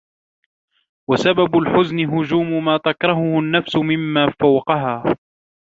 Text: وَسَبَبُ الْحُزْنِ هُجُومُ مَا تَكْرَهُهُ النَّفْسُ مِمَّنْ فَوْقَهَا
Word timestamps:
وَسَبَبُ 1.09 1.57
الْحُزْنِ 1.57 1.99
هُجُومُ 2.13 2.65
مَا 2.65 2.77
تَكْرَهُهُ 2.77 3.39
النَّفْسُ 3.39 3.75
مِمَّنْ 3.75 4.31
فَوْقَهَا 4.39 5.15